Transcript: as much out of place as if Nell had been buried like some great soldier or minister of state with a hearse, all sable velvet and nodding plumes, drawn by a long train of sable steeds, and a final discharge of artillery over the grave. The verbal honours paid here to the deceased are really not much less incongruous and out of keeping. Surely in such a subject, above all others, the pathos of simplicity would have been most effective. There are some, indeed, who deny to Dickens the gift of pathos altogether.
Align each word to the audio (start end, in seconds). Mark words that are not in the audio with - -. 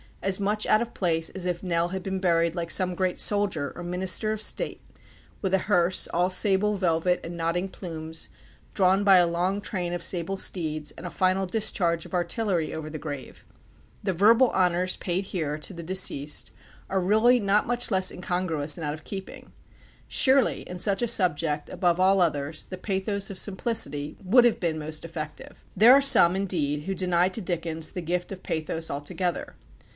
as 0.23 0.39
much 0.39 0.65
out 0.67 0.81
of 0.81 0.93
place 0.95 1.29
as 1.29 1.45
if 1.47 1.61
Nell 1.63 1.89
had 1.89 2.01
been 2.03 2.19
buried 2.19 2.55
like 2.55 2.69
some 2.71 2.95
great 2.95 3.19
soldier 3.19 3.71
or 3.75 3.83
minister 3.83 4.31
of 4.31 4.41
state 4.41 4.81
with 5.43 5.53
a 5.53 5.57
hearse, 5.69 6.07
all 6.07 6.29
sable 6.31 6.75
velvet 6.75 7.19
and 7.23 7.35
nodding 7.37 7.67
plumes, 7.69 8.29
drawn 8.73 9.03
by 9.03 9.17
a 9.17 9.27
long 9.27 9.59
train 9.61 9.93
of 9.93 10.01
sable 10.03 10.37
steeds, 10.37 10.91
and 10.91 11.05
a 11.05 11.11
final 11.11 11.45
discharge 11.45 12.05
of 12.05 12.13
artillery 12.15 12.73
over 12.73 12.89
the 12.89 12.99
grave. 12.99 13.45
The 14.03 14.13
verbal 14.13 14.51
honours 14.51 14.95
paid 14.97 15.25
here 15.25 15.57
to 15.59 15.73
the 15.73 15.83
deceased 15.83 16.51
are 16.89 17.01
really 17.01 17.39
not 17.39 17.67
much 17.67 17.89
less 17.91 18.11
incongruous 18.11 18.77
and 18.77 18.85
out 18.85 18.93
of 18.93 19.03
keeping. 19.03 19.51
Surely 20.07 20.61
in 20.69 20.79
such 20.79 21.01
a 21.01 21.07
subject, 21.07 21.67
above 21.69 21.99
all 21.99 22.21
others, 22.21 22.65
the 22.65 22.77
pathos 22.77 23.29
of 23.31 23.39
simplicity 23.39 24.17
would 24.23 24.45
have 24.45 24.59
been 24.59 24.79
most 24.79 25.03
effective. 25.05 25.63
There 25.75 25.93
are 25.93 26.01
some, 26.01 26.35
indeed, 26.35 26.83
who 26.83 26.95
deny 26.95 27.29
to 27.29 27.41
Dickens 27.41 27.91
the 27.91 28.01
gift 28.01 28.31
of 28.31 28.43
pathos 28.43 28.89
altogether. 28.89 29.55